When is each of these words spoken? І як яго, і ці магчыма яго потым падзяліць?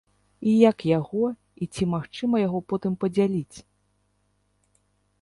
І 0.51 0.53
як 0.69 0.85
яго, 0.97 1.21
і 1.65 1.69
ці 1.77 1.83
магчыма 1.93 2.35
яго 2.47 2.59
потым 2.75 2.93
падзяліць? 3.07 3.65